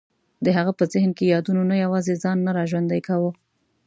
د 0.45 0.47
هغه 0.57 0.71
په 0.79 0.83
ذهن 0.93 1.11
کې 1.17 1.31
یادونو 1.33 1.61
نه 1.71 1.75
یوازې 1.83 2.13
ځان 2.23 2.37
نه 2.45 2.51
را 2.57 2.63
ژوندی 2.69 3.01
کاوه. 3.07 3.31